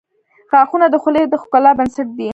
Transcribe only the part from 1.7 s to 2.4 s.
بنسټ دي.